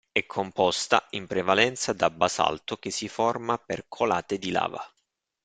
È 0.11 0.25
composta 0.25 1.05
in 1.11 1.27
prevalenza 1.27 1.93
da 1.93 2.09
basalto, 2.09 2.77
che 2.77 2.89
si 2.89 3.07
forma 3.07 3.59
per 3.59 3.85
colate 3.87 4.39
di 4.39 4.49
lava. 4.49 4.83